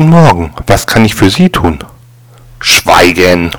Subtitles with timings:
[0.00, 1.78] Guten Morgen, was kann ich für Sie tun?
[2.58, 3.50] Schweigen!